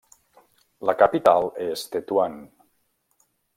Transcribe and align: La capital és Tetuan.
La 0.89 0.95
capital 1.01 1.51
és 1.67 1.85
Tetuan. 1.97 2.41